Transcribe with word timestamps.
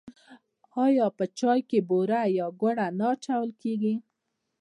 آیا 0.85 1.07
په 1.17 1.25
چای 1.39 1.59
کې 1.69 1.79
بوره 1.89 2.21
یا 2.37 2.47
ګوړه 2.61 2.87
نه 2.99 3.07
اچول 3.13 3.49
کیږي؟ 3.61 3.95